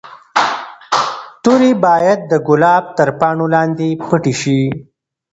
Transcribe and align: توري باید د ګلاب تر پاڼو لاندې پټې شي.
توري 1.43 1.71
باید 1.83 2.19
د 2.31 2.33
ګلاب 2.47 2.83
تر 2.97 3.09
پاڼو 3.19 3.45
لاندې 3.55 3.87
پټې 4.07 4.33
شي. 4.41 4.61